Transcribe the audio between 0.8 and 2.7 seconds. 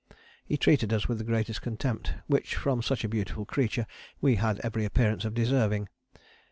us with the greatest contempt, which,